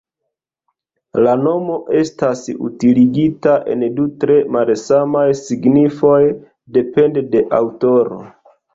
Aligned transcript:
La 1.27 1.35
nomo 1.41 1.75
estas 1.99 2.41
utiligita 2.71 3.55
en 3.75 3.85
du 4.01 4.09
tre 4.25 4.41
malsamaj 4.59 5.25
signifoj 5.45 6.21
depende 6.83 7.29
de 7.33 7.49
aŭtoro. 7.65 8.23